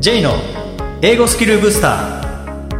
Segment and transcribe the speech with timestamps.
[0.00, 0.30] J の
[1.02, 2.72] 英語スキルブスター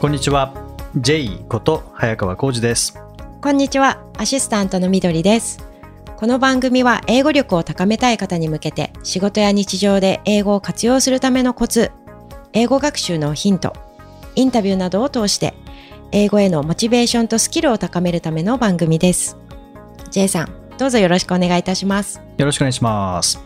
[0.00, 0.54] こんにちは
[0.96, 2.96] J こと早川浩二です
[3.40, 5.58] こんにちは、アシスタントのみどりです。
[6.16, 11.90] この番組は英語力を高めたい方に向けて仕事や日常で英語を活用するためのコツ、
[12.52, 13.72] 英語学習のヒント、
[14.36, 15.54] インタビューなどを通して
[16.12, 19.36] 英語へのモチベーションとスキルを高めるための番組です。
[20.12, 22.20] J さん、どうぞよろしくお願いいたします。
[22.36, 23.40] よろしくお願いします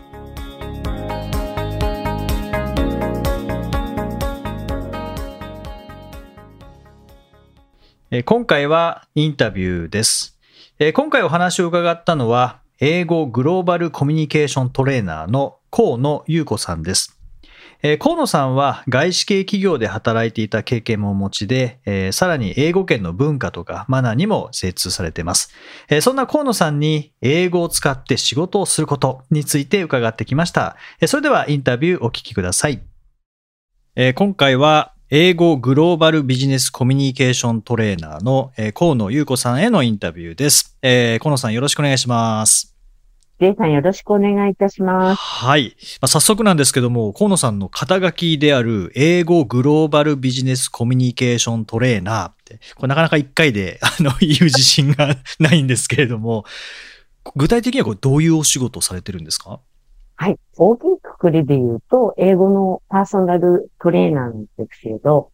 [8.12, 10.36] え今回はインタビューです。
[10.80, 17.19] え今回お話を伺ったのは、英語グローバルコミュニケーショントレーナーの河野優子さんです。
[17.82, 25.52] えー河野さんは外資系企業で働いていた経験もお持ちで、えーさらに英語圏の文化とかマナーにも精通されています。
[25.88, 30.76] えーそんな河野さんに英語を使って仕事をすることについて伺ってきました。
[31.00, 32.82] えーそれではインタビューお聞きください。
[33.96, 40.76] えー今回は英語グローバルビジネスコミュニケーショントレーナーの、え河野優子さんへのインタビューです。
[40.82, 42.79] えー河野さんよろしくお願いします。
[43.40, 45.18] J さんよろしくお願いいたします。
[45.18, 45.74] はい。
[46.02, 56.44] まあ早速なんですけども、河野さんの肩書きである英語グローバルビジネスコミュニケーショントレーナーって、これなかなか一回で あの言う自信がないんですけれども、
[57.34, 59.60] 具体的にはこれどういうお仕事をされてるんですか？
[60.16, 60.36] はい。
[60.58, 65.30] 大きいくくりで言うと、英語のパーソナルトレーナーなんですけれど、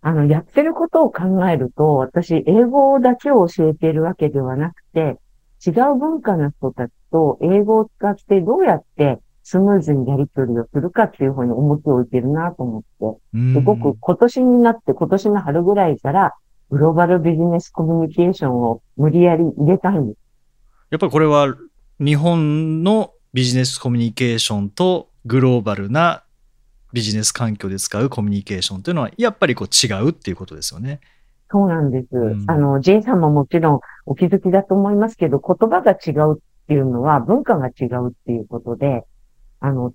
[0.00, 5.18] あの、やってることを考えると、私、英語だけを教えているわけではなくて、
[5.66, 13.18] 違う文化の人たちと英語を使ってどうやってスムーズにやり取りをするかっていう方に重きを置いてるなと思って、
[13.54, 16.34] すごく今年になって、今年の春ぐらいから、
[16.70, 20.18] グローバルビジネスコミュニケーションを無理やり入れたんです。
[20.90, 21.56] やっぱりこれは
[21.98, 26.24] 日本のビジネスコミュニケーションとグローバルな
[26.92, 31.00] ビジネス環境で使うコミュニケーションというのはやっぱりこう違うっていうことですよね。
[31.50, 32.16] そうなんです。
[32.16, 36.36] んあの、J さんももちろんお気づきだと思いますけど、言葉が違うっ
[36.66, 39.04] ていうのは文化が違うっていうことで、
[39.60, 39.94] あの、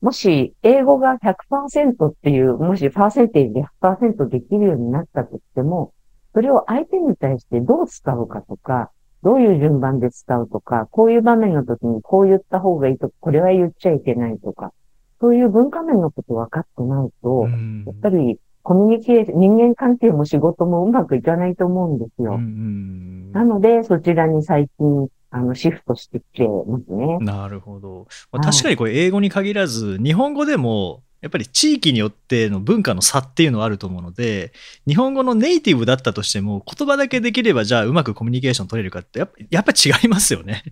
[0.00, 5.92] もし英語が100%っていう、もしパーセンテージで100%できるようになったとしても、
[6.34, 8.90] それを相手に対してどう使うかとか、
[9.22, 14.72] どういう順番で使うとか、こういう場面の時にこう言った方がいいとか、これは言っちゃいけないとか、
[15.20, 22.34] そういう文化面のこと分かってないと、うんやっぱりコミュニケーション、人間関係も仕事もうまくいかないと思うんですよ。
[22.34, 27.16] うんなので、そちらに最近、あの、シフトしてきてますね。
[27.20, 28.06] なるほど。
[28.30, 34.52] まあ、はい確かにこれ英語に限らず日本語でもやっぱり地域によっての文化の差っていうのはあると思うので
[34.86, 40.62] 日本語のネイティブだったとしても言葉だけできればじゃあうまくコミュニケーション取れるかってやっぱやっぱ違いますよね。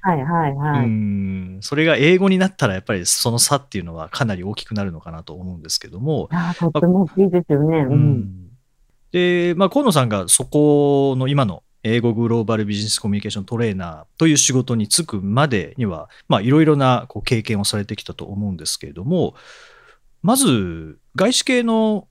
[0.00, 0.84] はいはいはい。
[0.84, 6.28] うんそれが英語になったらやっぱりその差っていうのはかなり大きくなるのかなと思うんですけども。
[6.32, 7.78] ああ、とっても大きいですよね。
[7.78, 7.90] う。
[7.90, 8.48] うんん
[9.12, 19.34] で、まあ、河野さんがそこの今の英語グローバルビジネスコミュニケーショントレーナーという仕事に就くまでには、まあ、いろいろなこう経験をされてきたと思うんですけれども、
[20.22, 22.08] まず、外資系の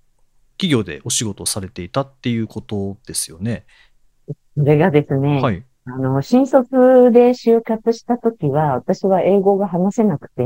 [0.58, 3.66] 企業でお仕事をされていたっていうことですよね。
[4.58, 5.64] それがですね、はい。
[5.86, 6.70] あの、新卒
[7.12, 10.44] で就活した時は、私は英語が話せなくて、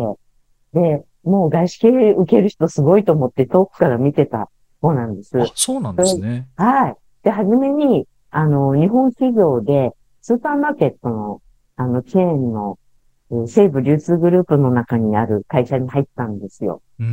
[0.73, 4.49] で、もう外資系受ける人すごいと思って遠くから見てた
[4.81, 5.37] 方なんです。
[5.39, 6.47] あ、そうなんですね。
[6.55, 6.95] はい。
[7.23, 11.41] で、はじめに、あの、日本企業で、スーパーマーケットの、
[11.75, 12.84] あの、チェーンの、えー
[13.29, 16.81] 西部流通グループの中にある会社に入ったんですよ。
[16.99, 17.05] で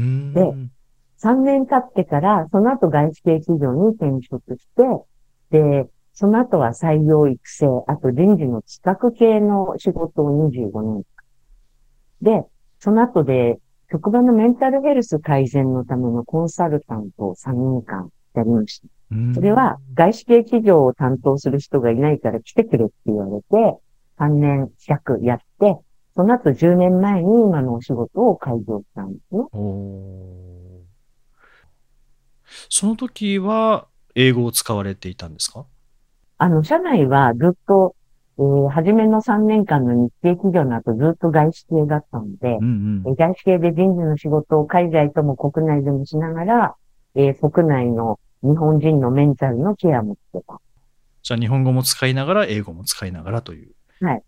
[1.22, 4.82] 3年経ってから、その後外資系企業に転職して、
[5.50, 11.04] で、その後は採用育成、あと人事の企画系の仕事を25年
[12.22, 12.40] 間。
[12.40, 12.44] で、
[12.80, 18.88] その後で、職場のメンタルヘルス改善のためのコンサルタントを3年間やりました。
[19.12, 23.78] うんそれは、外資系企業を担当する人がいないから来てくれって言われて、
[24.18, 25.76] 3年弱やって、
[26.14, 29.44] その後10年前に今のお仕事を開業したんですね。
[29.52, 30.82] おー
[32.68, 35.64] その時は英語を使われていたんですか？
[36.38, 37.94] あの、社内はずっと、
[38.38, 43.14] えー初めの3年間の日系企業の後ずっと外資系だったのでう、んうん。
[43.14, 46.74] 外資系で人事の仕事を海外とも国内でもしながら、
[47.14, 50.60] えー国内の日本人のメンタルのケアもしてた。
[51.22, 53.72] じゃあ日本語も使いながら英語も使いながらという。
[54.00, 54.22] はい。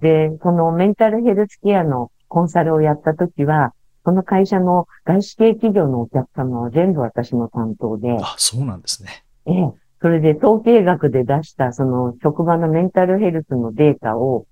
[0.00, 3.72] で、このメンタルヘルスケアのコンサルをやった時は、
[4.04, 9.24] その会社の外資系企業のお客様は全部私の担当で、あ、そうなんですね。
[9.46, 14.46] ええ、それで統計学で出したその職場のメンタルヘルスのデータを、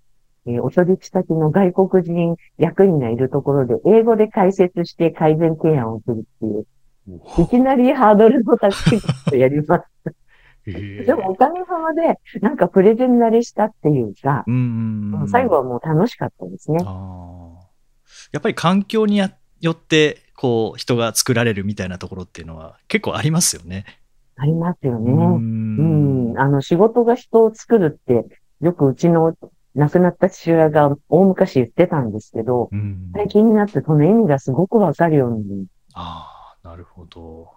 [0.47, 6.67] えーお取引先の外国人役員がいるところで、英語で解説して改善提案をするっていう、
[7.43, 10.15] いきなりハードルの高いことをやります。
[10.67, 16.79] でもおかげさまで、なんかプレゼン慣れしたっていうか、う最後はもう楽しかったですね。
[18.33, 23.85] やっぱり環境にやよってこう人が作られるみたいなところっていうのは結構ありますよね。
[24.37, 25.13] ありますよね。
[25.13, 26.39] ううんん。
[26.39, 28.27] あの、仕事が人を作るって、
[28.61, 29.35] よくうちの
[29.75, 35.67] 亡くなった父親が大昔言ってたんですけど、うん最近になってその意味がすごくわかるように。
[35.95, 37.56] ああ、なるほど。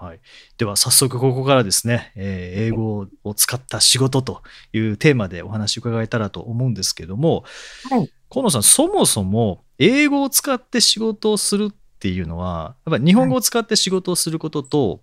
[0.00, 0.20] はい。
[0.58, 4.42] では、早速ここからですね、えー英語を使った仕事と
[4.72, 7.44] いうテーマでお話を伺えたらと思うんですけども、
[7.90, 8.10] はい。
[8.30, 15.00] 河野さん、そもそも英語を使って仕事をするっていうのは、やっぱり日本語を使って仕事をすることと、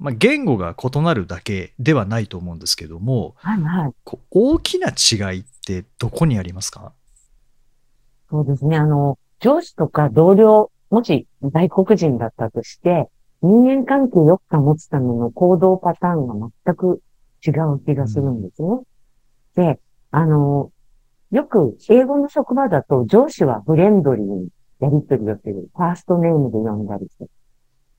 [0.00, 3.92] まあ、言語が異なるだけではないと思うんですけども、はいはい。
[4.02, 6.92] こう大きな違いってどこにありますか？
[8.30, 8.76] そうですね。
[8.76, 13.08] あの、上司とか同僚、もし外国人だったとして、
[13.44, 17.02] 人間関係をよく保つための行動パターンが全く
[17.46, 18.68] 違う気がするんですね。
[19.54, 19.80] で、
[20.10, 20.72] あの、
[21.30, 24.48] よく英語の職場だと上司はフレンドリーに
[24.80, 25.68] やり取りをする。
[25.74, 27.30] ファーストネームで呼んだりする。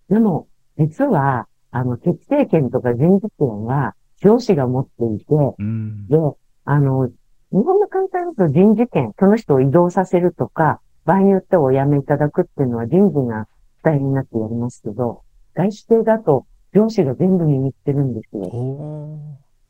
[0.09, 0.47] でも、
[0.80, 3.94] 実は、あの、決定権とか人事権は
[4.24, 5.25] 上司が持っていて、
[5.59, 6.18] うんで、
[6.63, 7.13] あの、日
[7.51, 13.47] 本の簡単だと人事権、その人を移動させるとか、場合によってはお辞めいただくっていうのは人事が
[13.81, 15.25] 主体になってやりますけど、
[15.56, 18.44] 外資系だと上司が全部握ってるんですよ。
[18.44, 19.19] お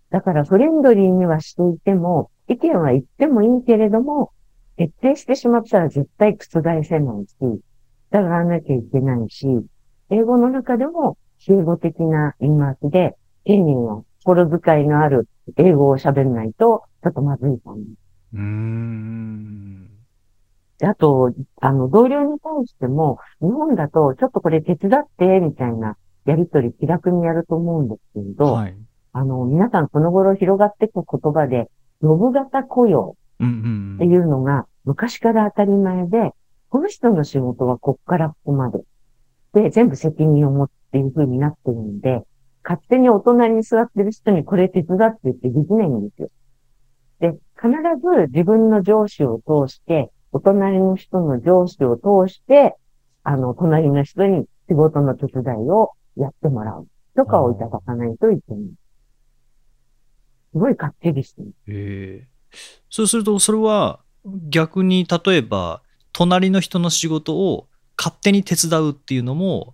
[0.10, 4.32] だからフレンドリーにはしていても、意見は言ってもいいけれども、
[4.78, 7.62] 徹底してしまったら絶対覆せないし、
[8.12, 9.48] 従わなきゃいけないし、
[10.10, 13.16] 英語の中でも敬語的な言い回しで、
[13.46, 15.28] 丁寧な心遣いのある
[15.58, 17.78] 英語を喋らないと、ちょっとまずいかも。
[17.78, 19.65] うーん。
[20.80, 28.76] であと、あの、同僚に対しても、日本だと、ちょっとこれ手伝って、みたいなやりとり気楽にやると思うんですけれど、はい。
[29.14, 31.70] あの、皆さんこの頃広がっていく言葉で、
[32.02, 36.32] ジョブ型雇用っていうのが昔から当たり前で、
[36.70, 38.80] この人の仕事はこっからここまで。
[39.54, 42.24] で、全部責任を持っていう風になってるんで、
[42.64, 46.30] 勝手にお隣に座ってる人にこれ手伝ってってできないんですよ。
[47.20, 47.70] で、必
[48.02, 52.76] ず自分の上司を通して、お隣の人の上司を通して、
[53.24, 56.88] あの、隣の人に仕事の手伝いをやってもらう。
[57.16, 58.64] とかをいただかないといけない。
[60.52, 61.54] すごいかっちりしてる。
[61.70, 62.28] ええ
[62.90, 64.02] そうすると、それは
[64.50, 69.74] 逆に例えば、隣の人の仕事を勝手に手伝うっていうのも、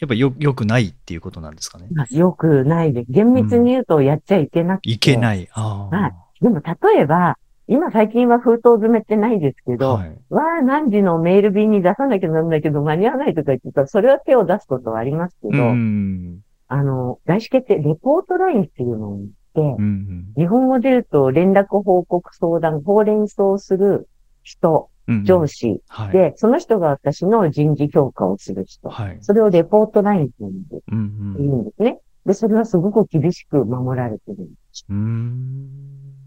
[0.00, 1.88] やっぱよよくないっていうことなんですかね？
[1.92, 3.10] まあよくないです。
[3.10, 4.90] 厳密に言うとやっちゃいけなくて。
[4.90, 5.48] いけない。
[5.52, 5.96] ああ。
[5.96, 7.36] はいでも例えば、
[7.68, 10.18] 今最近は封筒詰めってないですけど、はい。
[10.30, 16.40] わあ、何時のメール便に出さなきゃなんないけど、間に合わないとか言ってたら、それは手を出すことはありますけど、うん。
[16.66, 24.08] あの、外資系ってレポートラインっていうのを言って、うん日本語で言うと連絡報告相談、ほうれん草する
[24.42, 25.24] 人、うん。
[25.24, 26.12] 上司、はい。
[26.12, 28.88] で、その人が私の人事評価をする人。
[28.88, 29.18] はい。
[29.20, 31.98] それをレポートラインって言うんですうん言うんですね。
[32.24, 34.48] で、それはすごく厳しく守られてる。
[34.90, 34.96] うん。
[34.96, 36.17] うん。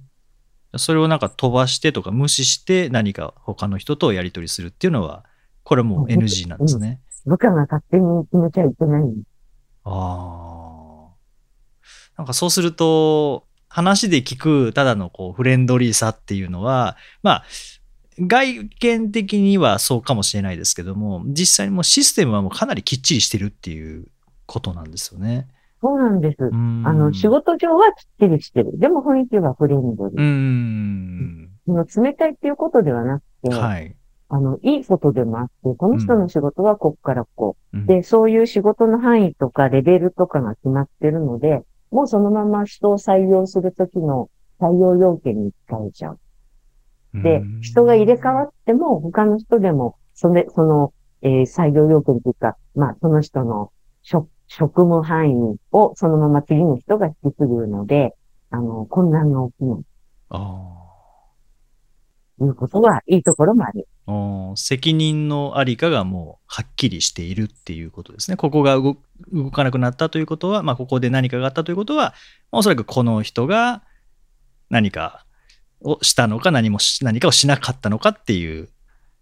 [0.78, 5.26] それをなんか飛ばしてとか無視して何か他の人とやり取りするっていうのは、
[5.64, 7.00] これもう NG なんですね。
[7.26, 9.04] 部下が勝手に決めちゃいけない。
[9.84, 11.12] ああ。
[12.18, 17.44] なんかそうすると、話で聞くただのこうフレンドリーさっていうのは、まあ、
[18.20, 24.08] 外見的にはそうかもしれないですけども、実際にもうシステムはもうかなりきっちりしてるっていう
[24.46, 25.48] ことなんですよね。
[25.82, 26.38] そうなんです。
[26.52, 28.78] あの、仕事上はきっちりしてる。
[28.78, 30.24] でも雰囲気はフレンドリうーー。
[30.24, 31.50] ん。
[31.68, 33.96] 冷たいっていうことではなくて、はい。
[34.30, 37.78] あの、いいことでもあって、この人の仕事はこっからこう。
[37.78, 46.20] うんで、そういう仕事の範囲とかレベルとかが決まってるので、もうそのまま人を採用するときの採用要件に使えちゃう。
[47.14, 53.72] で、人が入れ替わっても、他の人でも、それ、その、えー採用要件というか、まあ、その人の
[54.02, 58.14] 職、職務範囲をそのまま次の人が引き継ぐので、
[58.50, 59.80] あの、困難が起きない。
[60.30, 60.78] あ
[62.38, 63.88] ということは、いいところもある。
[64.58, 68.36] 責任のありかがもうはっきりしているっていうことですね。
[68.36, 68.98] ここが動
[69.32, 72.14] 動かなくなったということは、まあ、ここで何かがあったということは、
[72.52, 73.84] おそらくこの人が
[74.70, 75.26] 何か
[75.80, 78.68] をしたのか何もし何かをしなかったのかっていう、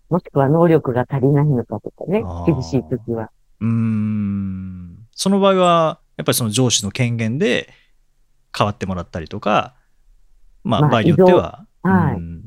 [0.09, 2.23] もしくは能力が足りないのかとかね。
[2.47, 3.29] 厳しい時は。
[3.59, 7.73] うーん、その場合は、やっぱりその上司の権限で
[8.57, 9.75] 変わってもらったりとか、
[10.63, 12.43] まあ、まあ場合によっては、はいうん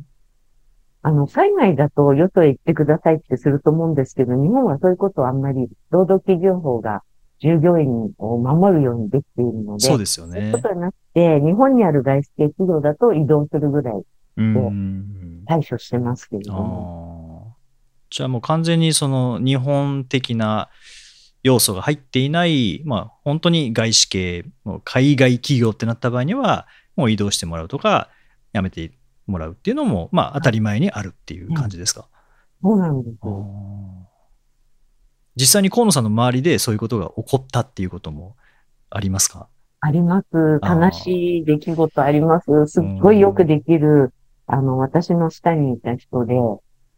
[1.03, 7.03] あの、海外だとよそへ行ってくださいってすると思うんですけど、日本はそういうことはあんまり労働基準法が
[7.41, 10.59] 従業員を守るようにできているので、そうですよそういうねこ。
[10.63, 14.03] とはなくて、日本にある外資系企業だと移動するぐらい
[14.39, 15.43] うん。
[15.47, 17.55] 対処してますけれども。
[18.09, 20.69] じゃあもう完全にその日本的な
[21.43, 24.45] 要素が入っていない、まあ本当に外資系、
[24.85, 28.09] 海外企業ってなった場合には、もう移動してもらうとか、
[28.53, 28.93] やめて
[29.27, 32.07] もらうっていうのも、まあ当たり前にあるっていう感じですか？
[32.63, 33.17] そうなんです
[35.35, 38.37] 実際に河野さんの周りでそういうことが起こったっていうことも
[38.91, 39.49] ありますか？
[39.81, 40.61] あります。
[40.63, 42.67] 悲しい出来事あります。
[42.67, 44.13] すっごいよくできる、
[44.47, 46.35] あの、私の下にいた人で、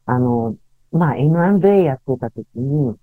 [0.05, 0.57] あの、
[0.93, 2.95] まあ、M&A やってた時に、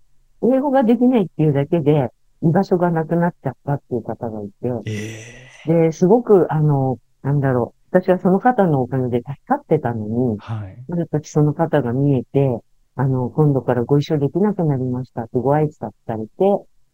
[0.43, 2.09] 英語ができないっていうだけで、
[2.41, 4.53] 居場所がなくなっちゃったっていう方がいて、
[4.85, 10.83] えで、すごく、あの、なんだろう、私はその方のおかげで助かってたのにえ、はい。
[10.87, 12.59] まだ時その方が見えて、
[12.95, 16.31] あの、今度からご一緒できなくなりましたってご挨拶されて、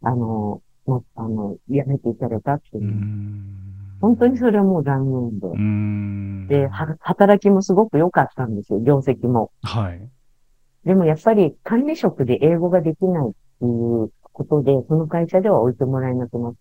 [0.01, 2.87] あの、もうあの、やめていただいたっていうう。
[2.87, 3.57] ん
[3.99, 5.47] 本当にそれはもう残念で。
[5.47, 6.47] うん。
[6.47, 9.51] で、は働きもすごく良かったんですよ、業績も。
[9.63, 10.09] はい。
[10.87, 16.53] でもやっぱり管理職で英語ができないっていうことで、その会社では置いてもらえなくなっ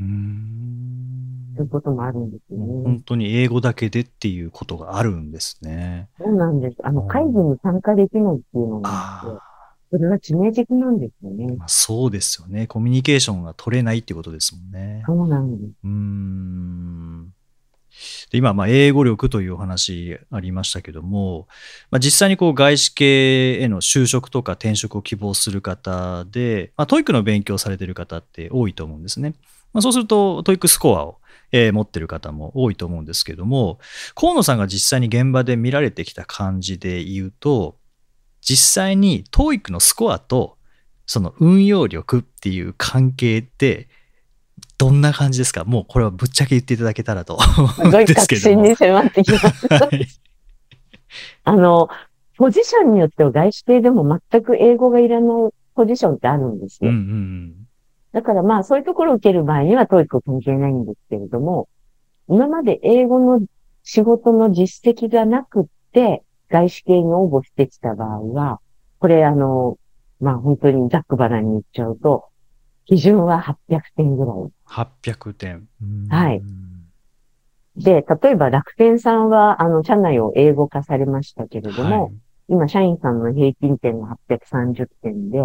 [0.00, 2.82] うんていうこともあるんですよね。
[2.84, 6.08] 本当に英語だけでっていうことがあるんですね。
[6.18, 6.76] そうなんです。
[6.84, 9.42] あの、うん会議に参加できないっていうのがあって、あ
[9.90, 11.56] それは致命的なんですよあ、ね。
[11.56, 12.66] まあ、そうですよね。
[12.66, 15.02] コミュニケーションが取れないっていうことですもんね。
[15.06, 15.70] そうなんです。
[15.82, 17.17] うーん。
[18.32, 21.48] 今、まあ、英語力というお話ありましたけども、
[21.90, 29.34] まあ、実際にこう外資系への就職とか転職を希望する方で、まあ、 TOEIC の勉強されてる方って多いと思うんですね。
[29.72, 31.18] まあ、そうすると、 TOEIC スコアを、
[31.50, 33.78] えー持ってる方も多いと思うんですけども、
[34.14, 37.76] 河野さんが実際に現場で見られてきた感じで言うと、
[38.42, 40.58] 実際に TOEIC のスコアと
[41.06, 43.88] その運用力っていう関係って
[44.78, 45.64] どんな感じですか？
[45.64, 47.36] もうこれはぶっちゃけ言っていただけたらと
[47.82, 48.62] うんですけども。
[48.62, 49.66] 確信に迫ってきます？
[49.74, 50.06] はい
[51.44, 51.88] あの、
[52.36, 56.92] ポジションによっては外資系でも全く英語がいらないポジションってあるんですうんよ。
[56.92, 57.54] うん
[58.12, 61.68] だからまあそういうところを受ける場合には TOEIC 関係ないんですけれども、
[62.28, 63.42] 今まで英語の
[63.82, 68.60] 仕事の実績がなくって外資系に応募してきた場合は、
[68.98, 69.76] これあの、
[70.20, 72.27] まあ本当にざっくばらんに言っちゃうと、
[72.88, 74.34] 基準は800点ぐらい。
[74.66, 75.68] 800点。
[75.82, 76.42] うんはい
[77.76, 82.12] で、例えば楽天さんはあの社内を英語化されましたけれども、はい
[82.50, 85.38] 今社員さんの平均点が830点で、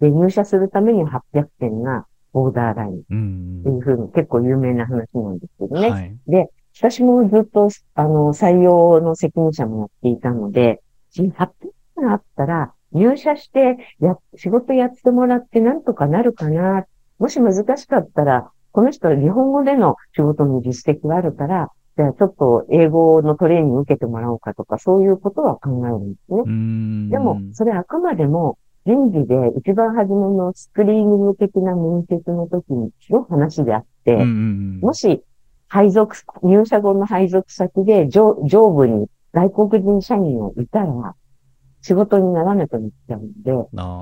[0.00, 5.90] で、入社するために800点がボーダーラインっうんていうふうに結構有名な話なんですけどね。
[5.90, 10.80] はいで、私もずっと、あの、採用の責任者もやっていたので、
[11.14, 11.48] 800
[11.96, 16.86] 点があったら、入社してや、仕事やってもらってなんとかなるかな。
[17.18, 26.42] もし難しかったら、この人は日本語での仕事の実績があるから、じゃあちょっと英語のトレーニング受けてもらおうかとか、そういうことは考えるんですね。
[26.46, 35.22] うんでも、それあくまでも、人事で一番初めのスクリーニング的な面接の時にの話であって、もし、
[35.66, 41.14] 配属、入社後の配属先で上上部に外国人社員をいたら、
[41.82, 43.52] 仕事にならなくなっちゃうんで、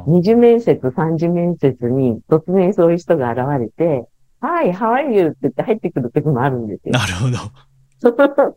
[0.06, 4.06] 二次面接、三次面接に突然そういう人が現れて、
[4.40, 5.28] はい、how are you?
[5.28, 6.92] って言って入ってくる時もあるんですよ。
[6.92, 8.56] なるほど。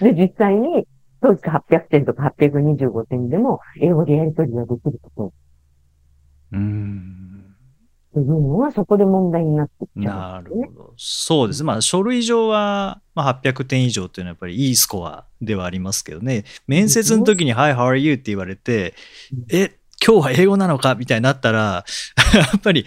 [0.00, 0.86] で、実際に、
[1.20, 5.32] 当時800点とか825点でも、英語でやり取りができること
[6.52, 7.41] うん
[8.12, 10.66] っていうのは、そこで問題になってきちゃなうね。
[10.66, 10.94] るほど。
[10.98, 11.64] そうです。
[11.64, 16.44] まあ、書類上は、まあ、800点以上っていうのはやっぱりいいスコアではありますけどね。
[16.66, 18.14] 面接の時に、Hi, how are you?
[18.14, 18.94] って言われて
[19.32, 20.94] うん、え、今日は英語なのか？
[20.94, 21.84] みたいになったら、
[22.36, 22.84] やっぱり、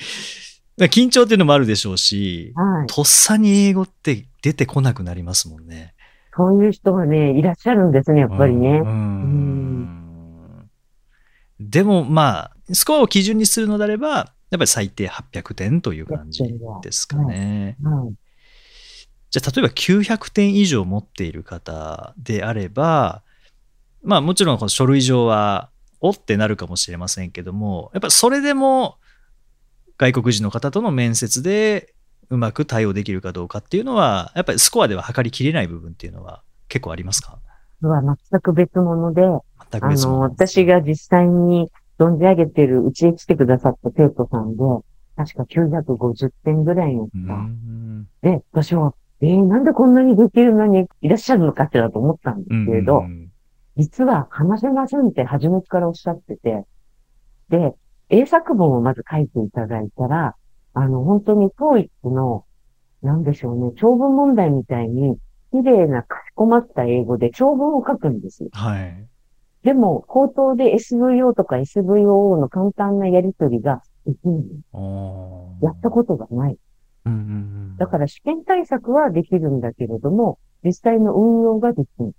[0.78, 2.88] 緊張っていうのもあるでしょうし、はい。
[2.88, 5.96] とっさに英語って出てこなくなりますもんね。
[6.36, 8.80] そういう人がね、いらっしゃるんですね、やっぱりね。
[8.84, 10.06] うんうん
[11.60, 16.44] でもまあ、スコアを基準にするのであれば、やっぱり最低800点という感じ
[16.82, 17.78] ですかね。
[19.32, 23.24] じゃあ例えば900点以上持っている方であれば、
[24.04, 24.58] まあもちろん。
[24.58, 27.32] この書類上はおってなるかもしれません。
[27.32, 28.98] けども、やっぱりそれでも
[29.98, 31.94] 外国人の方との面接で
[32.30, 37.40] うまく対応できるかどうかっていうのは、やっぱりスコアでは測りきれない部分っていうのは結構ありますか
[37.82, 39.22] は全く別物で、
[39.72, 44.64] 全く別物私が実際に存じ上げてる、うちへ来てくださった生徒さんで、
[45.16, 47.34] 確か950点ぐらいのう方。
[47.34, 53.32] んで、私は、えー、なんでこんなにできるのにいらっしゃるのかしらと思ったんですけれど、うん
[53.78, 56.64] 実は話せませんって初めからおっしゃってて、
[57.50, 57.74] で、
[58.10, 60.36] 英作文をまず書いていただいたら、
[60.74, 62.46] あの、本当に TOEIC の、
[63.02, 65.18] なんでしょうね、長文問題みたいに、
[65.52, 68.50] 綺麗なかしこまった英語で長文を書くんですよ。
[68.54, 69.08] はい。
[69.66, 74.44] でも、口頭で SVO とか SVOO の簡単なやりとりができない。
[75.64, 76.58] やったことがない。
[77.06, 77.24] うんうんう
[77.74, 77.78] ん。
[77.78, 82.14] だから試験対策はできるんだけれども、実際の運用ができない。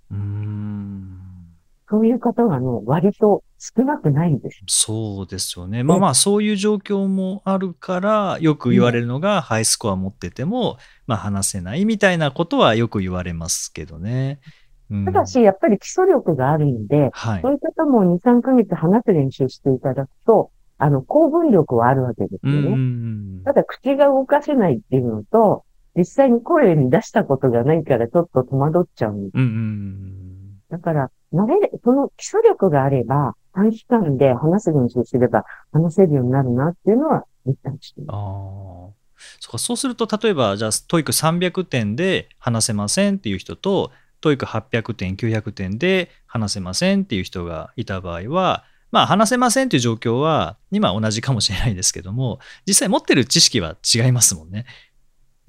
[1.89, 4.61] そういう方がね、割と少なくないんです。
[4.67, 5.85] そうですよね。
[5.85, 14.41] まあまあ、そういう状況もあるから、よく言われるのが、ハイスコア持ってても、まあ話せないみたいなことはよく言われますけどね。
[14.89, 17.51] うんただし、やっぱり基礎力があるんで、はいそう。
[17.53, 22.75] いう方も2、3ヶ月話す練習していただくと、あの、構文力はあるわけですよね。
[22.75, 25.63] んただ、口が動かせないっていうのと、
[25.95, 29.33] 実際に声に出したことがないからちょっと戸惑っちゃうんです。
[29.35, 30.33] うんうん
[30.69, 38.15] だから、慣れる、その基礎力があれば、短期間で話す練習すれば話せるようになるなっていうのは実感しています。
[38.15, 38.97] ああ。
[39.39, 54.65] そうか、そうすると、例えば、じゃあ、 TOEIC 300点で話せませんっていう人と、 TOEIC 800点、900点で話せませんっていう人がいた場合は、まあ、話せませんっていう状況は、今同じかもしれないですけども、実際持ってる知識は違いますもんね。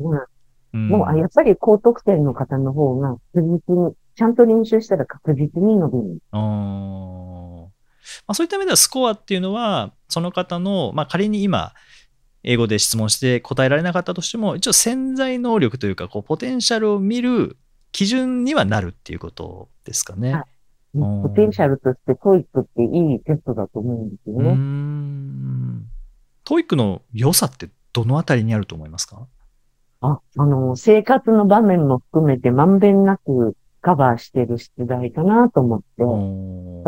[0.00, 0.20] うん
[0.75, 6.20] うん、もう、あやっぱり高得点の方の方が確実に、ちゃんと練習したら確実に伸びる。
[8.26, 11.72] まあ、そういった意味ではスコアっていうのはその方の、まあ、仮に今
[12.42, 17.56] 英語で質問して答えられなかったとしても一応潜在能力というかこうポテンシャルを見る
[17.92, 20.35] 基準にはなるっていうことですかね。
[20.35, 20.45] はい。
[20.99, 21.23] うん。
[21.23, 24.52] ポテンシャルとして TOEIC っていいテストだと思うんですよね。
[24.52, 25.87] ん。
[26.44, 29.26] TOEIC の良さってどのあたりにあると思いますか？
[30.00, 35.81] あ、あの、生活の場面も含めてまんべんなくカバーしてる出題かなと思っ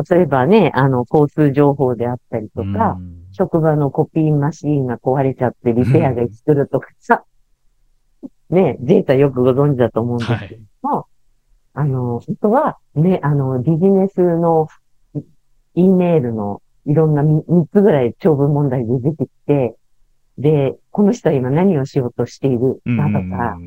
[0.04, 3.20] て、例えばね、あの、交通情報であったりとか、うん。
[3.32, 7.24] 職場のコピーマシーンが壊れちゃってリペアがするとかさ、
[8.50, 11.06] ね、データよくご存知だと思うんですけども、
[11.74, 14.68] あの、あとは、ね、あの、ビジネスの
[15.74, 19.76] E メールのいろんな3つぐらい長文問題で出てきて、
[20.38, 23.58] で、この人は今何をしようとしているうんかとか、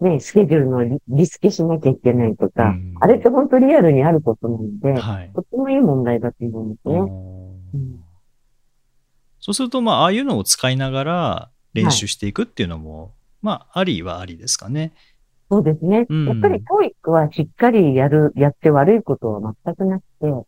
[0.00, 5.32] ね、スケジュールのリリスケしなきゃいけないとか、うんあれって本当リアルにあることなので、はい。
[5.34, 6.98] とってもいい問題だと思うんですね。
[7.74, 8.04] うん
[9.40, 14.92] そうすると、まあ、ああいうのを使いながら練習していくっていうのも、まあ、ありはありですかね。
[15.52, 16.06] そうですね。
[16.08, 20.46] うんやっぱり TOEIC はしっかりやる、やって悪いことは全くなくて、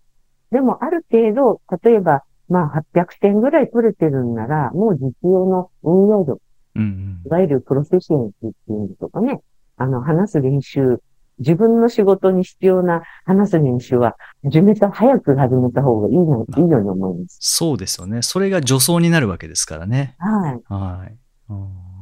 [0.51, 6.41] でもある程度、例えば、まあ800点ぐらい取れてるんなら、もう実用の運用力、
[6.75, 9.43] うんいわゆる proficiency っていうのとかね、
[9.77, 11.03] あの、話す練習、
[11.39, 17.37] 自分の仕事に必要な話す練習は、始めた、早く始めた方がいいの、いいように思います。
[17.41, 18.23] そうですよね。
[18.23, 20.17] それが助走になるわけですからね。
[20.19, 20.73] はい。
[20.73, 21.17] はい。
[21.51, 21.94] うん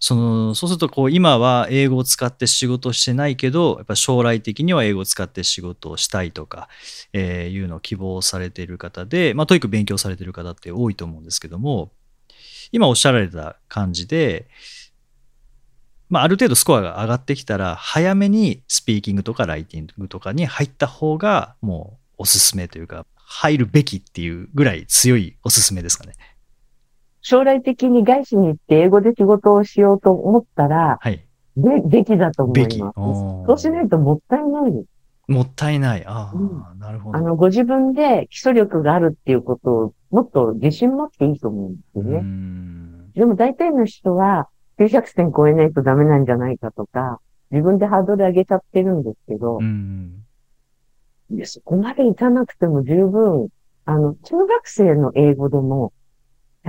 [0.00, 6.68] そのそうするとこう今は英語を使って仕事してないけどやっぱ将来的には英語を使って仕事をしたいとか、
[7.12, 11.90] えーいうのを希望されている方で、まあ、 TOEIC 勉強されている方って多いと思うんですけども
[12.72, 14.46] 今おっしゃられた感じで、
[16.08, 26.14] まあ、ある程度スコアが上がってきたら早めにスピーキングとかライティングとかに入った方がもうおすすめというか入るべきっていうぐらい強いおすすめですかね。
[27.28, 31.22] 将来的に外資に行って英語で仕事をしようと思ったら、はい。
[31.58, 32.56] べ、べきだと思。
[32.56, 32.94] います。
[32.94, 34.86] そうしないともったいないです。
[35.30, 36.04] もったいない。
[36.06, 37.18] ああ、うなるほど。
[37.18, 42.20] あの、ご自分で基礎力があるっていうことをもっと自信持っていいと思うんですね。
[42.20, 50.24] んでも大体の人は900点超えないとダメなんじゃないかとか、自分でハードル上げちゃってるんですけどう、ん。
[51.30, 53.48] いやそこまでいかなくても十分、
[53.84, 55.92] あの、中学生の英語でも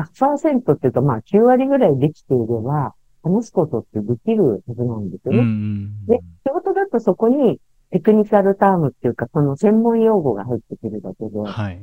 [0.04, 5.42] 100%っていうかまあ9割ぐらいできていれば、話すことってできるはずなんですようね。
[5.44, 6.06] ん。
[6.06, 7.60] で仕事だとそこに
[7.92, 11.80] テクニカルタームっていうか、その専門用語が入ってくるだけで、はい。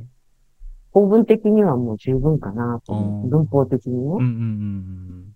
[0.97, 3.99] 構文的にはもう十分かなと文法的にね。
[3.99, 5.35] うんうんうん。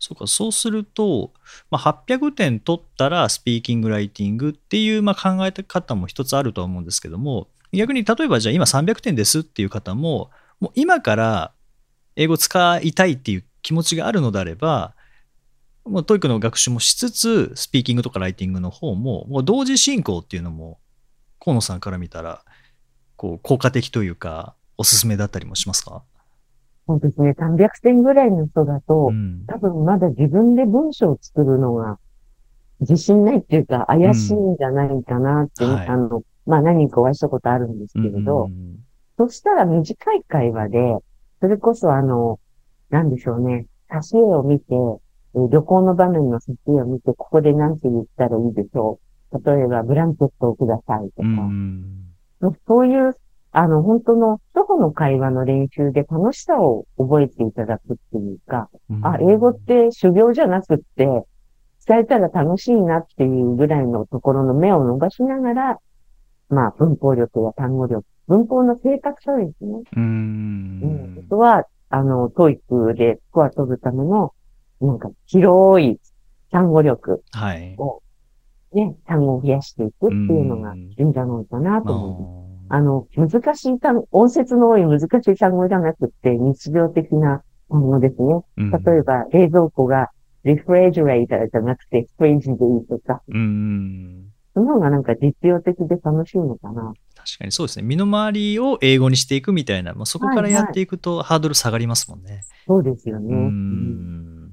[0.00, 1.32] そうか、そうすると、
[1.70, 11.52] まあ、800点取ったらスピーキング、ライティングっていう、まあ、考え方も一つあるとは思うんですけども、逆に例えばじゃあ今300点ですっていう方も、もう今から
[12.18, 14.92] 英語使いたいっていう気持ちがあるのであれば、
[15.84, 20.80] もう TOEIC の学習もしつつ、スピーキングとかライティングの方も、もう同時進行っていうのも、
[21.38, 22.42] 河野さんから見たら、
[23.14, 26.02] こう、効果的というか、おすすめだったりもしますか？
[26.88, 27.36] そうですね。
[27.38, 29.44] 300点ぐらいの人だと、ん。
[29.46, 32.00] 多分まだ自分で文章を作るのが
[32.80, 38.76] 自信ないっていうか怪しいんじゃないかなって、うんはいあの、まあ何人かお会いしたことあるんですけれど、うん
[39.20, 40.94] そしたら短い会話で、
[41.40, 42.40] それこそあの、
[42.90, 44.98] なんでしょうね、挿絵を見て、えー
[45.50, 48.98] 旅行の場面の挿絵を見て、ここで何て言ったらいいでしょ
[49.30, 49.52] う。
[49.52, 52.14] 例えば、ブランケットをくださいとか、うん
[52.66, 53.16] そういう、
[53.52, 59.06] あの、本当の初歩の会話の練習で楽しさを覚えていただくっていうか、うん。
[59.06, 61.24] あ、英語って修行じゃなくって、
[61.86, 65.78] 伝えたら楽しいなっていうぐらいのところの目を逃しながら、
[66.48, 69.82] まあ、文法力や単語力、文法の正確さですね。
[69.96, 70.80] ううん。
[70.80, 74.32] んあとは、あの、 TOEIC でスコア取るための、
[74.80, 75.98] なんか、広い
[76.50, 77.74] 単語力はい。
[77.78, 78.02] を、
[78.72, 82.48] ね、単語を増やしていくっていうのがいいんじゃないかなと思います。
[82.70, 88.40] あの、難しい単語、音節の多い難しい単語じゃなくって、日常的な単語ですね。
[88.58, 90.10] うん例えば、冷蔵庫が
[90.44, 96.92] refrigerator じゃなくて fridge でいいとか、うんその方がなんか実用的で楽しいのかな。
[97.28, 97.52] 確かに。
[97.52, 97.84] そうですね。
[97.84, 102.44] 身の回りを英語にしていくみたいな、まあ、そこからやっていくとハードル下がりますもんね。
[102.66, 103.34] そうですよね。
[103.34, 103.46] ううん。
[104.46, 104.52] ん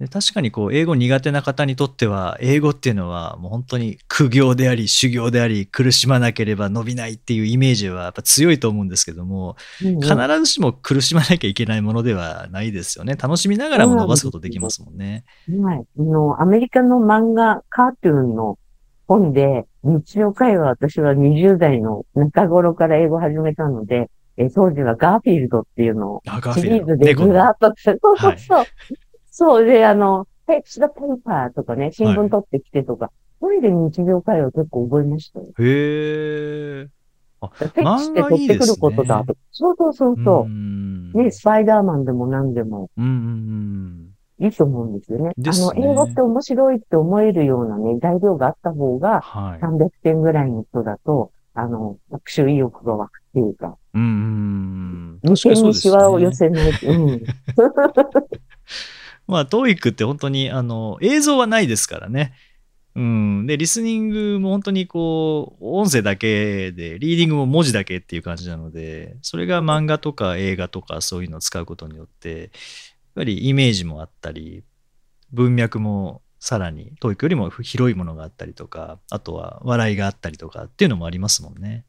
[0.00, 10.00] で確かにこう英語苦手な方にとっては英語っていうのはもう本当に苦行であり修行であり苦しまなければ伸びないっていうイメージはやっぱ強いと思うんですけどもうん。
[10.00, 13.14] 必ずしも苦しまなきゃいけないものではないですよね。
[13.14, 15.24] 楽しみながらも伸ばすことできますもんね。
[15.62, 15.84] はい。
[15.98, 18.58] あの、アメリカの漫画、カートゥーンの
[19.06, 26.22] 本で、日常会話、私は20代の中頃から英語を始めたので、え当時はガーフィールドっていうのを
[26.54, 28.64] シリーズでずらっとそうそうそう。
[29.30, 35.46] そうで、あの、フェッチ the paper とかね、新聞取ってきてとか、それで日常会話結構覚えましたよ。
[35.46, 36.88] へえ。
[37.40, 39.36] フェッチって取ってくることだと。
[39.52, 40.48] そうそうそうそうう。
[40.48, 44.03] んね、スパイダーマンでも何でもうんうん
[44.44, 45.24] いいと思うんですよね。
[45.24, 49.60] ねあの、英語って面白いって思えるようなね、材料があった方が、はい。
[49.60, 55.20] 300点ぐらいの人だと、あの、学習意欲が湧くっていうか、うんうん。
[55.22, 56.34] 二点にシワを寄ね。
[56.34, 56.70] せない。
[56.82, 57.22] うん。
[59.26, 62.34] まあ、TOEIC って本当に、あの、映像はないですからね。
[62.96, 63.46] うん。
[63.46, 72.50] で、リスニングも本当にこう、音声だけで、リーディングも文字だけっていう感じなので、それが漫画とか映画とかそういうのを使うことによって、
[73.14, 74.64] っぱりイメージもあったり、
[75.32, 81.84] 文脈もさらに TOEIC よりも広いものがあったりとか、あとは笑いがあったりとかっていうのもありますもんね。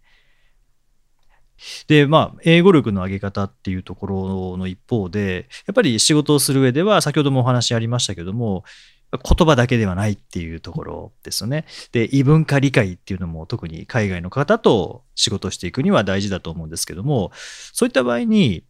[1.87, 8.63] で、まあ、英語力の上げ方っていうところの一方で、やっぱり仕事をする上では、先ほどもお話ありましたけども、
[9.11, 11.65] 言葉だけではないっていうところですよね。
[11.91, 17.31] で、異文化理解っていうのも特に海外の方と仕事していくには大事だと思うんですけども、
[17.73, 18.63] そういった場合に、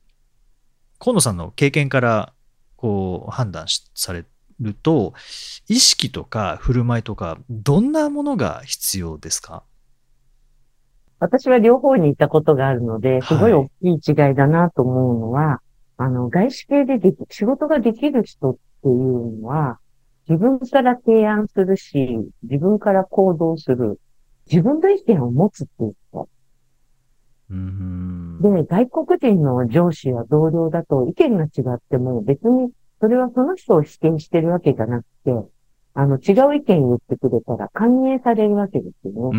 [1.00, 2.34] 河野さんの経験から
[2.86, 4.26] こう判断しされ
[4.60, 5.16] ると、
[5.68, 9.64] 意識とか振る舞いとか、どんなものが必要ですか？
[11.20, 15.62] 私は両方にいたことがあるので、すごい大きい違いだなと思うのは、
[15.98, 19.80] あの、外資系ででき、仕事ができる人っていうのは、
[20.30, 24.00] 自分から提案するし、自分から行動する、
[24.46, 26.30] 自分の意見を持つっていうこ
[27.50, 27.60] うーん。
[27.60, 28.25] と。
[28.54, 35.32] で、外国人の上司や同僚だと意見が違っても別にそれはその人を否定してるわけじゃなくて、
[35.94, 39.38] あの、違う意見言ってくれたら歓迎されるわけですよね。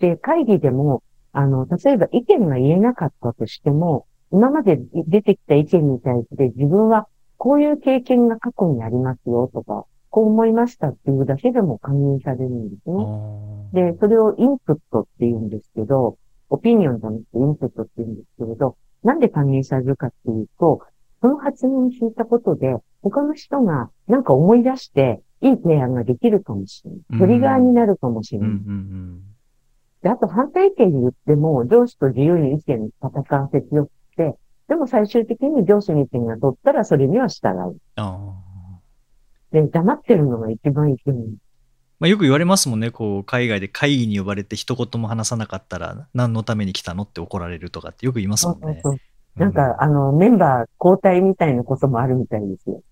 [0.00, 13.04] で、会議でも、あの、例えば意見が言えなかったとしても、今まで出てきた意見に対して自分はこういう経験が過去にありますよとか、こう思いましたっていうだけでも歓迎されるんですあね。
[13.72, 16.16] ーで、それをインプットって言うんですけど、
[16.50, 20.82] オピニオンじゃなくてインプットって言うんですけれど、なんで歓迎されるかっていうと、
[21.20, 27.20] その発言を聞いたことで、他の人がなんか思い出して、いい提案ができるかもしれない。
[27.20, 28.48] トリガーになるかもしれない。
[28.48, 29.22] うんうん
[30.02, 34.36] で、あと反対意見言っても、上司と自由に意見戦わせ強くて、
[34.68, 37.80] でも最終的に上司の意見が取ったらそれには従う。
[39.50, 41.24] で、黙ってるのが一番いけない。
[42.00, 48.80] まあ、よく言われますもんね、こう海外で会議に呼ばれて一言も話さなかったら何のために来たのって怒られるとかってよく言いますもんね。
[48.82, 48.98] そうそうそ
[49.36, 49.40] う。
[49.40, 52.82] なんか、あの、メンバー交代みたいなこともあるみたいですよ。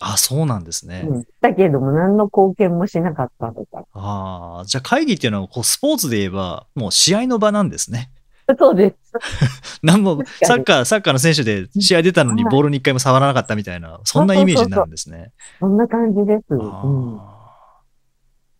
[0.00, 1.06] あ、そうなんですね。
[1.08, 1.24] うん。
[1.40, 3.84] だけども何の貢献もしなかったとか。
[3.92, 8.10] ああ、じゃあ会議っていうのはこうスポーツで言えばもう試合の場なんですね。
[8.58, 9.12] そうです。
[9.82, 15.32] なんもサッカー、サッカーの選手で試合出たのにはいボールに一回も触らなかったみたいな、そんなイメージになるんですね。
[15.58, 16.44] そんな感じです。
[16.52, 17.20] あうん。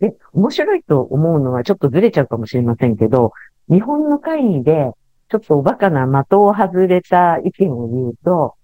[0.01, 3.33] ーで、面白いと思うのはちょっとずれちゃうかもしれませんけど、
[3.69, 4.93] 日本の会議で、
[5.31, 8.55] ちょっとおバカな的を外れた意見を言うと、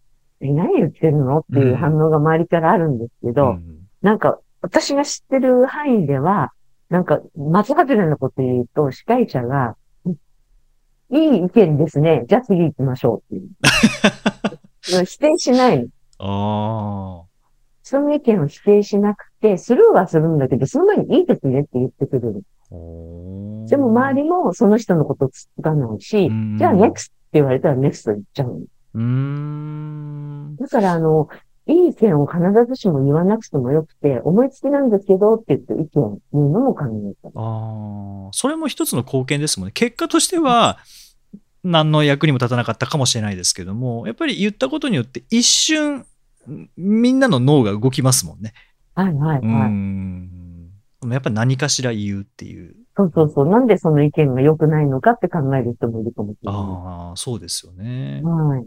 [0.41, 6.53] え、何言ってるのっていう反応が周りからあるんですけど、うんなんか、私が知ってる範囲では、
[6.91, 9.77] なんか、松外れなこと言うと、司会者が、
[11.11, 12.25] いい意見ですね。
[12.29, 13.49] じゃあ次行きましょうっていう。
[15.07, 15.89] 否定しないの。
[16.19, 17.14] あ
[17.95, 22.43] その意見を否定しなくて、スルーはするんだけど、その前にいいですねって言ってくれる。
[23.69, 28.55] でも周りもその人のことつかないしうん、じゃあ NEXT って言われたら NEXT 言っちゃうの。
[30.55, 30.57] う。
[30.57, 31.29] だからあの、
[31.69, 37.29] いい意見を必ずしも言わなくてもよくて、思いつきなんですけどって言って意見言うのも考えた。
[37.41, 39.73] ああ、それも一つの貢献ですもんね。
[39.73, 40.79] 結果としては、
[41.63, 46.05] 何の役にも立たなかったかもしれないですけども、やっぱり言ったことによって一瞬、
[46.77, 48.53] みんなの脳が動きますもんね。
[48.95, 49.71] はいはいうはい。
[49.71, 50.71] ん。
[51.01, 52.75] でもやっぱり何かしら言うっていう。
[52.97, 53.49] そうそうそう。
[53.49, 58.23] なんでその意見が良くないのかって考える人もいるかもしれなああ、そうですよねい。。
[58.25, 58.67] はい。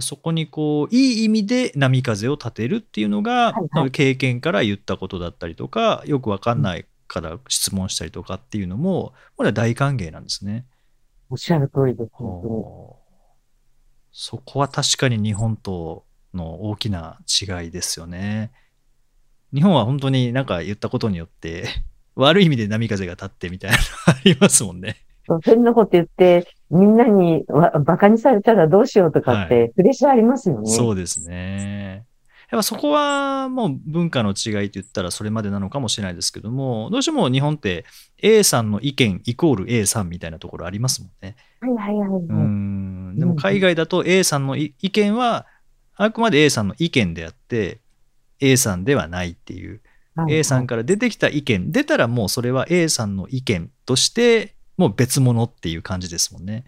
[0.00, 10.66] そこにこう、いい意味で波風を立てるっていうのが、はいはい経験から言ったことだったりとか、よくわかんないから質問したりとかっていうのも、これは大歓迎なんですね。
[11.28, 12.10] おっしゃる通りです。
[12.12, 13.06] 本当に
[14.18, 16.05] そこは確かに日本と
[16.36, 18.52] の大きな違いですよね。
[19.52, 21.64] 日本は本当になんか言ったことによって、
[22.14, 24.96] 悪い意味で波風が立ってみたいなのありますもんね。
[25.26, 30.70] そうそんなこと言って、みんなにわバカにされたらどうしようとかって、プレッシャーありますよね。
[30.70, 32.06] そうですね。
[32.50, 37.84] やっぱそこはもう文化の違いって言ったらそれまでなのかもしれないですけども、どうしても日本って
[38.22, 41.34] A さんの意見イコール A さんみたいなところありますもんね。
[41.60, 42.20] はいはいはいはい。
[42.22, 45.46] うんでも海外だと A さんのい意見は
[45.96, 47.80] あくまで A さんの意見であって
[48.40, 49.80] A さんではないっていう
[50.14, 56.64] はい A さんから出てきた意見出たらもうそれは A さんの意見としてもう別物っていう感じですもんね。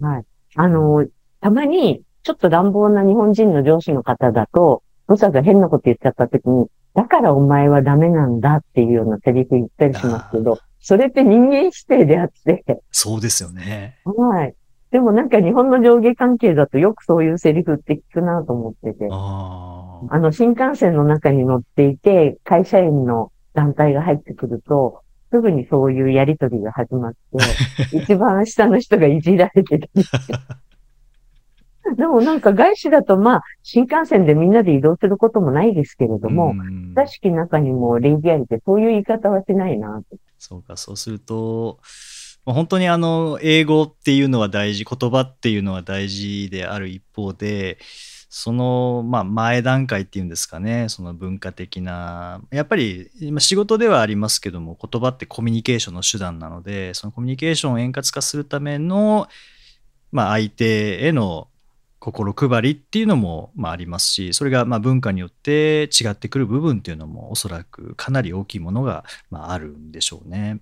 [0.00, 0.24] はい。
[0.56, 1.06] あの、
[1.40, 13.98] たまに、ちょっと乱暴な日本人の上司の方だと、部下が変なこと言っちゃった時に、だからお前はダメなんだっていうようなセリフ言ったりしますけど、それって人間否定であって、そうですよね。
[14.04, 14.54] はい。
[14.90, 27.18] でもなんか日本の上下関係だとよくそういうセリフって聞くなと思ってて、あの、新幹線の中に乗っていて、会社員の団体が入ってくると、すぐにそういうやりとりが始まって、
[27.96, 29.90] 一番下の人がいじられてて。
[31.96, 40.16] でもなんか外資だとまあ、新幹線でみんなで移動することもないですけれども、うん親しき中にも礼儀ありで、そういう言い方はしないなって。
[40.38, 41.86] そうか、そうすると、まあ
[42.54, 47.78] 本当にあの、英語っていうのは大事、言葉っていうのは大事である一方で、
[48.30, 59.28] その、まあ、前段階っていうんですかね、その文化的な、やっぱり、仕事ではありますけども、言葉ってコミュニケーションの手段なので、そのコミュニケーションを円滑化するための、
[60.12, 61.48] まあ、相手への
[62.00, 70.60] 心配りっていうのも、まあ、ありますし、それがまあ文化によって違ってくる部分っていうのも、おそらくかなり大きいものが、まあ、あるんでしょうね。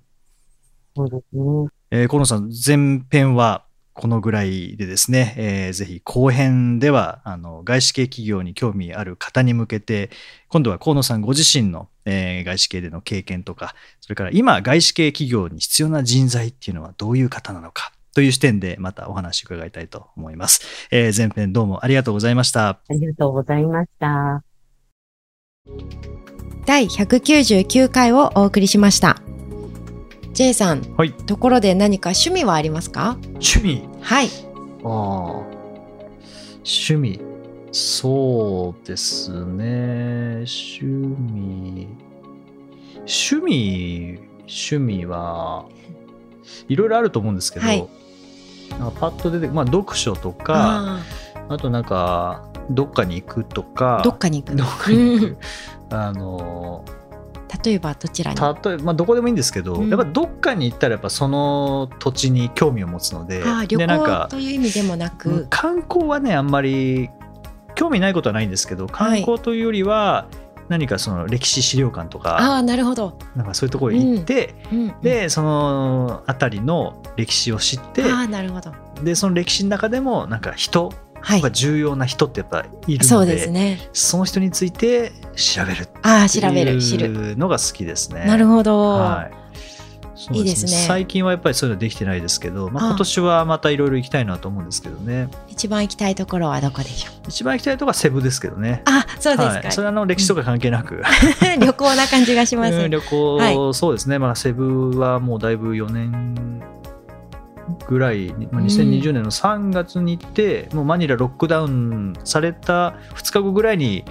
[0.96, 1.75] そうですね。
[1.96, 10.10] えー河野さん、前編はこのぐらいでですね、えーぜひ後編ではあの外資系企業に興味ある方に向けて、
[10.48, 20.60] 今度は河野さんご自身の、えー外資系での経験とか、それから今、外資系企業に必要な人材っていうのはどういう方なのかという視点でまたお話を伺いたいと思います。
[20.90, 22.68] えー前編どうもありがとうございました。
[22.68, 24.44] ありがとうございました。
[26.66, 29.35] 第199回をお送りしました。
[30.36, 33.16] J さん、はいところで何か趣味はありますか？
[33.36, 33.88] 趣味？
[34.02, 34.28] はい。
[34.84, 34.90] ああ、
[36.58, 37.20] 趣味。
[37.72, 40.44] そうですね。
[40.44, 41.88] 趣味。
[43.08, 45.64] 趣味、趣味は、
[46.68, 47.88] いろいろあると思うんですけど、はい
[48.78, 51.02] なんかパッと出て、まあ、読書とか、あ
[51.48, 55.36] あとなんか、どっかに行くとかー、どっかに行くどっかに行く。
[55.88, 56.84] あの、
[57.64, 58.40] 例えばどちらに？
[58.40, 59.88] 例えば、まあ、どこでもいいんですけど、うん。
[59.88, 67.10] やっぱどっかに行ったら、やっぱその土地に興味を持つので、あー旅でなんか行という意味でもなく、観光はねあんまり
[67.74, 70.28] 興味ないことはないんですけど観光というよりは
[70.68, 78.72] 何かその歴史資料館とか,、ああなるほど、なんかそういうところに行って、うん、でその辺りの歴史を知ってああなるほど。
[79.04, 81.40] でその歴史の中でもなんか人はい。
[81.40, 83.88] が重要な人ってやっぱいるそうので,、ですね。
[83.92, 88.24] その人について調べるってああ調べる知るいうのが好きですね。
[88.26, 89.46] なるほど、はい。
[90.16, 90.70] そういいですね。
[90.86, 95.28] 最近はやっぱりそういうのできてないですけど、まあ、今年はまたいろいろ行きたいなと思うんですけどね。
[95.48, 97.28] 一番行きたいところはどこでしょう？
[97.28, 98.82] 一番行きたいところはセブですけどね。
[98.86, 101.02] あそうですか、はい、それはあの歴史とか関係なく、
[101.60, 106.62] 旅行な感じがします、うん旅行、はそうですね、まあ、セブはもうだいぶ4年
[107.88, 114.04] ぐらい、まあ、2020年の3月に行って、もうマニラロックダウンされた2日後ぐらいに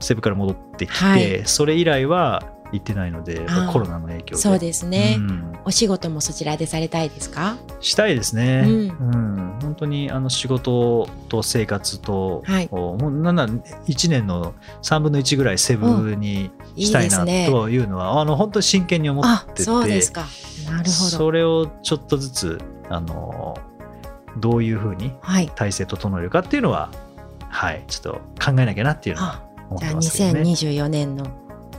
[0.00, 1.42] セブから戻ってきて、はい。
[1.44, 4.42] それ以来は行ってないのでコロナの影響で。
[4.42, 5.58] そうですね、うん。
[5.66, 7.56] お仕事もそちらでされたいですか？
[7.80, 9.58] したいですね、ううん。
[9.60, 12.68] 本当にあの仕事と生活と、はい。
[12.70, 20.24] もうなんなら1年の3分の1ぐらいセブにいいしたいなというのは、あの本当に真剣に思あっててそうですか。
[20.64, 20.90] なるほど。
[20.90, 22.58] それをちょっとずつ
[22.92, 23.58] あの
[24.38, 25.50] どういうふうにはい。
[25.54, 26.90] 体制整えるかっていうのは
[27.48, 30.40] はいちょっと考えなきゃなっていうのはあ思ってじゃあますけどね。
[30.42, 31.26] 2024年の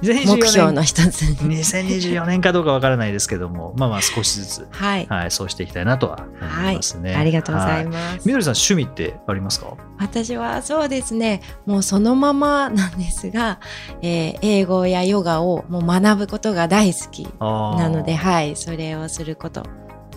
[0.01, 1.21] 2024目標の一つ。
[1.21, 7.15] に2024年かどうかわからないですけどもまあまあ少しずつ、はい、はい、そうしていきたいなとは思いますね。
[7.15, 7.89] ありがとうございす。
[7.89, 9.77] ます、みどりさん趣味ってありますか？
[9.99, 13.59] 私はそうですねもうそのままなんですが、
[14.01, 19.63] えー英語やヨガをもう学ぶことが大好きななのではいそれをすること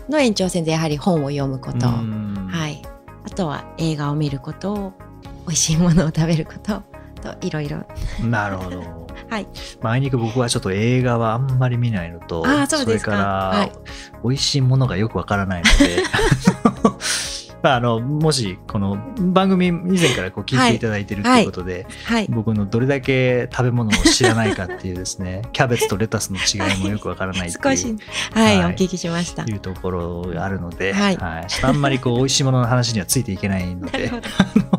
[0.09, 2.83] の延長線でやはり本を読むこと、はい、
[3.25, 4.93] あとは映画を見ること
[5.47, 6.83] 美味しいものを食べること
[7.23, 7.85] といろいろ。
[8.21, 8.27] い。
[8.27, 9.07] なるほど。
[9.29, 9.49] はい。
[9.81, 13.13] まああいにく僕はちょっと映画はあんまり見ないのと、あーそうですか。
[13.13, 13.73] れから、はい。
[14.23, 16.03] 美味しいものがよくわからないので、
[17.67, 27.99] まああのもしこの番組以前からこう聞いていただいてるということで、はい僕のどれだけ食べ物を知らないかっていうですね、 キャベツとレタスの違いもよくわからないって少しいう。
[28.33, 34.13] はい、はいお聞きしましたいうところがあるので、はいあんまりこう美味しいものの話にはついていけないので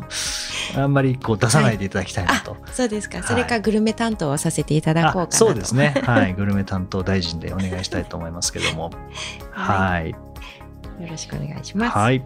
[0.74, 2.56] あんまりこう出さないでいただきたいなと。
[2.72, 5.94] そうですか、はいそれかグルメ担当をさせていただこうかそうですね。
[6.04, 6.32] はい。
[6.32, 8.90] グルメ担当大臣でお願いしたいと思いますけども。
[9.52, 10.10] はい。
[10.10, 10.16] よ
[11.08, 12.22] ろしくお願いします、はい。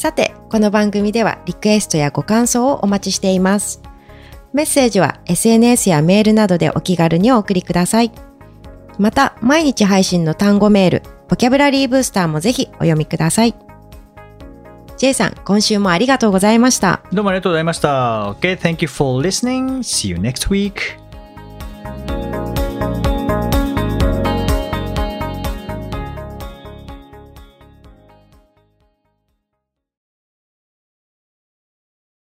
[0.00, 3.82] さてこの番組ではリクエストやご感想をお待ちしています
[4.54, 8.10] メッセージは SNS やメールなどでお気軽にお送りください
[8.98, 13.54] また毎日配信の単語メールボキャブラリーブースターもぜひお読みください
[14.96, 18.32] J さん今週もありがとうございましたどうもありがとうございました。
[18.40, 19.80] Okay, thank you for listening.
[19.80, 20.98] See you next week.